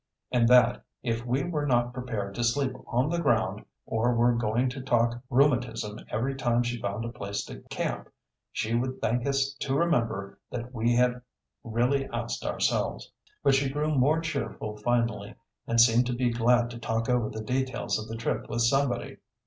And 0.31 0.47
that 0.47 0.83
if 1.03 1.27
we 1.27 1.43
were 1.43 1.67
not 1.67 1.93
prepared 1.93 2.33
to 2.33 2.43
sleep 2.43 2.73
on 2.87 3.07
the 3.11 3.19
ground, 3.19 3.63
or 3.85 4.15
were 4.15 4.33
going 4.33 4.67
to 4.69 4.81
talk 4.81 5.21
rheumatism 5.29 5.99
every 6.09 6.33
time 6.33 6.63
she 6.63 6.81
found 6.81 7.05
a 7.05 7.09
place 7.11 7.43
to 7.43 7.59
camp, 7.69 8.09
she 8.51 8.73
would 8.73 8.99
thank 8.99 9.27
us 9.27 9.53
to 9.59 9.75
remember 9.77 10.39
that 10.49 10.73
we 10.73 10.95
had 10.95 11.21
really 11.63 12.07
asked 12.09 12.43
ourselves. 12.43 13.11
But 13.43 13.53
she 13.53 13.69
grew 13.69 13.93
more 13.93 14.21
cheerful 14.21 14.75
finally 14.77 15.35
and 15.67 15.79
seemed 15.79 16.07
to 16.07 16.13
be 16.15 16.31
glad 16.31 16.71
to 16.71 16.79
talk 16.79 17.07
over 17.07 17.29
the 17.29 17.43
details 17.43 17.99
of 17.99 18.07
the 18.07 18.17
trip 18.17 18.49
with 18.49 18.61
somebody. 18.61 19.17